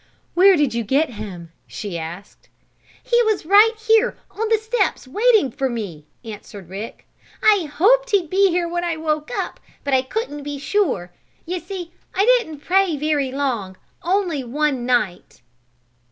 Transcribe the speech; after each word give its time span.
"Where 0.33 0.55
did 0.57 0.73
you 0.73 0.83
get 0.83 1.11
him?" 1.11 1.51
she 1.67 1.95
asked. 1.95 2.49
"He 3.03 3.21
was 3.21 3.45
right 3.45 3.75
here 3.79 4.17
on 4.31 4.49
the 4.49 4.57
steps 4.57 5.07
waiting 5.07 5.51
for 5.51 5.69
me," 5.69 6.07
answered 6.25 6.69
Rick. 6.69 7.05
"I 7.43 7.69
hoped 7.71 8.09
he'd 8.09 8.27
be 8.27 8.49
here 8.49 8.67
when 8.67 8.83
I 8.83 8.97
woke 8.97 9.29
up, 9.31 9.59
but 9.83 9.93
I 9.93 10.01
couldn't 10.01 10.41
be 10.41 10.57
sure. 10.57 11.13
You 11.45 11.59
see 11.59 11.93
I 12.15 12.25
didn't 12.25 12.61
pray 12.61 12.97
very 12.97 13.31
long 13.31 13.77
only 14.03 14.43
one 14.43 14.87
night." 14.87 15.43